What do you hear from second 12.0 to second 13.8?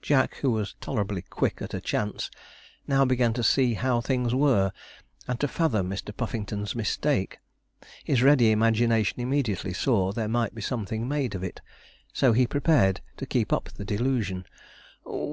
so he prepared to keep up